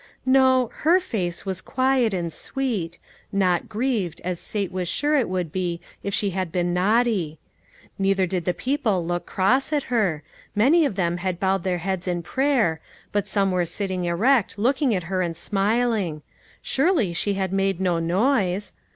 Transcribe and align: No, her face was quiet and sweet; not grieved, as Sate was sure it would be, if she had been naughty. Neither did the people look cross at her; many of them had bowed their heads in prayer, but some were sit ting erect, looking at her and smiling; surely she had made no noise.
No, 0.25 0.71
her 0.77 0.99
face 0.99 1.45
was 1.45 1.61
quiet 1.61 2.11
and 2.11 2.33
sweet; 2.33 2.97
not 3.31 3.69
grieved, 3.69 4.19
as 4.23 4.39
Sate 4.39 4.71
was 4.71 4.87
sure 4.89 5.13
it 5.15 5.29
would 5.29 5.51
be, 5.51 5.79
if 6.01 6.11
she 6.11 6.31
had 6.31 6.51
been 6.51 6.73
naughty. 6.73 7.37
Neither 7.99 8.25
did 8.25 8.45
the 8.45 8.53
people 8.55 9.05
look 9.05 9.27
cross 9.27 9.71
at 9.71 9.93
her; 9.93 10.23
many 10.55 10.85
of 10.87 10.95
them 10.95 11.17
had 11.17 11.39
bowed 11.39 11.63
their 11.63 11.77
heads 11.77 12.07
in 12.07 12.23
prayer, 12.23 12.81
but 13.11 13.27
some 13.27 13.51
were 13.51 13.63
sit 13.63 13.89
ting 13.89 14.05
erect, 14.05 14.57
looking 14.57 14.95
at 14.95 15.03
her 15.03 15.21
and 15.21 15.37
smiling; 15.37 16.23
surely 16.63 17.13
she 17.13 17.35
had 17.35 17.53
made 17.53 17.79
no 17.79 17.99
noise. 17.99 18.73